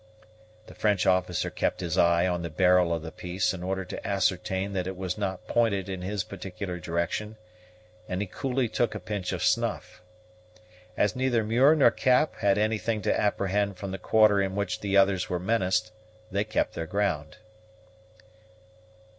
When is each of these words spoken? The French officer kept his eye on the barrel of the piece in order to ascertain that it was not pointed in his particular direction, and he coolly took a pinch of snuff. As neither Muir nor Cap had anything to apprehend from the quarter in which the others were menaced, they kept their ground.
The 0.65 0.73
French 0.73 1.05
officer 1.05 1.51
kept 1.51 1.79
his 1.79 1.95
eye 1.95 2.25
on 2.25 2.41
the 2.41 2.49
barrel 2.49 2.91
of 2.91 3.03
the 3.03 3.11
piece 3.11 3.53
in 3.53 3.61
order 3.61 3.85
to 3.85 4.07
ascertain 4.07 4.73
that 4.73 4.87
it 4.87 4.97
was 4.97 5.15
not 5.15 5.45
pointed 5.47 5.87
in 5.87 6.01
his 6.01 6.23
particular 6.23 6.79
direction, 6.79 7.37
and 8.09 8.19
he 8.19 8.25
coolly 8.25 8.67
took 8.67 8.95
a 8.95 8.99
pinch 8.99 9.31
of 9.31 9.43
snuff. 9.43 10.01
As 10.97 11.15
neither 11.15 11.43
Muir 11.43 11.75
nor 11.75 11.91
Cap 11.91 12.33
had 12.37 12.57
anything 12.57 13.03
to 13.03 13.15
apprehend 13.21 13.77
from 13.77 13.91
the 13.91 13.99
quarter 13.99 14.41
in 14.41 14.55
which 14.55 14.79
the 14.79 14.97
others 14.97 15.29
were 15.29 15.37
menaced, 15.37 15.91
they 16.31 16.45
kept 16.45 16.73
their 16.73 16.87
ground. 16.87 17.37